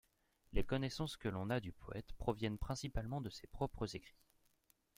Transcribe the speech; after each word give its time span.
Les 0.53 0.63
connaissances 0.63 1.15
que 1.15 1.29
l’on 1.29 1.51
a 1.51 1.59
du 1.59 1.73
poète 1.73 2.11
proviennent 2.17 2.57
principalement 2.57 3.21
de 3.21 3.29
ses 3.29 3.45
propres 3.45 3.95
écrits. 3.95 4.17